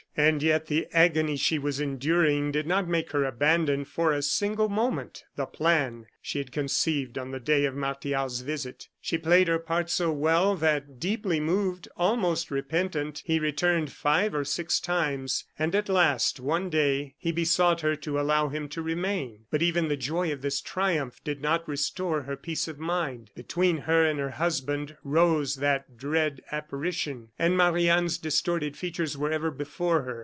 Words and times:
And 0.17 0.43
yet, 0.43 0.67
the 0.67 0.87
agony 0.91 1.37
she 1.37 1.57
was 1.57 1.79
enduring 1.79 2.51
did 2.51 2.67
not 2.67 2.85
make 2.85 3.11
her 3.13 3.23
abandon, 3.23 3.85
for 3.85 4.11
a 4.11 4.21
single 4.21 4.67
moment, 4.67 5.23
the 5.37 5.45
plan 5.45 6.05
she 6.21 6.37
had 6.37 6.51
conceived 6.51 7.17
on 7.17 7.31
the 7.31 7.39
day 7.39 7.63
of 7.63 7.73
Martial's 7.75 8.41
visit. 8.41 8.89
She 8.99 9.17
played 9.17 9.47
her 9.47 9.57
part 9.57 9.89
so 9.89 10.11
well, 10.11 10.55
that, 10.57 10.99
deeply 10.99 11.39
moved, 11.39 11.87
almost 11.97 12.51
repentant, 12.51 13.23
he 13.25 13.39
returned 13.39 13.91
five 13.91 14.35
or 14.35 14.43
six 14.43 14.79
times, 14.81 15.45
and 15.57 15.73
at 15.73 15.89
last, 15.89 16.39
one 16.41 16.69
day, 16.69 17.15
he 17.17 17.31
besought 17.31 17.81
her 17.81 17.95
to 17.95 18.19
allow 18.19 18.49
him 18.49 18.67
to 18.69 18.81
remain. 18.83 19.45
But 19.49 19.63
even 19.63 19.87
the 19.87 19.97
joy 19.97 20.31
of 20.31 20.41
this 20.43 20.61
triumph 20.61 21.23
did 21.23 21.41
not 21.41 21.67
restore 21.67 22.23
her 22.23 22.35
peace 22.35 22.67
of 22.67 22.77
mind. 22.77 23.31
Between 23.33 23.77
her 23.77 24.05
and 24.05 24.19
her 24.19 24.31
husband 24.31 24.97
rose 25.03 25.55
that 25.55 25.97
dread 25.97 26.41
apparition; 26.51 27.29
and 27.39 27.57
Marie 27.57 27.89
Anne's 27.89 28.19
distorted 28.19 28.75
features 28.77 29.17
were 29.17 29.31
ever 29.31 29.49
before 29.49 30.01
her. 30.03 30.11